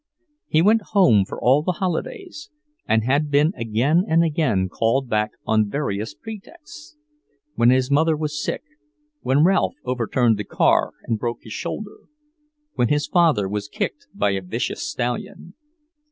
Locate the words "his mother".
7.69-8.17